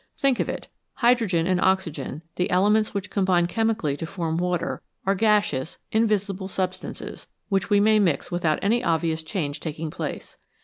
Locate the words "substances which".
6.47-7.69